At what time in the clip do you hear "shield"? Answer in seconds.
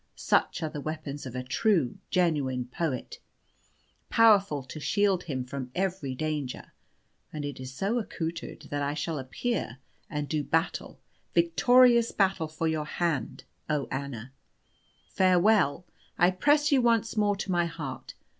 4.79-5.25